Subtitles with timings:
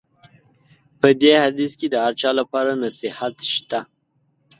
[0.99, 3.79] په دې حدیث کې د هر چا لپاره نصیحت شته.